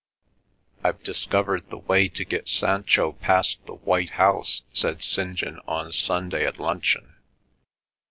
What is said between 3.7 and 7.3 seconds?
white house," said St. John on Sunday at luncheon.